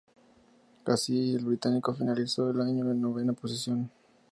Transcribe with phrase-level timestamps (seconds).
[0.83, 3.91] Así, el británico finalizó el año en novena posición.